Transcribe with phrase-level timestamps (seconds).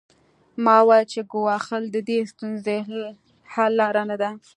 [0.63, 2.77] ما وویل چې ګواښل د دې ستونزې
[3.51, 4.29] حل لاره نه ده